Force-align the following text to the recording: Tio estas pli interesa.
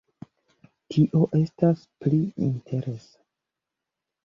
Tio 0.93 1.21
estas 1.41 1.85
pli 2.01 2.23
interesa. 2.49 3.25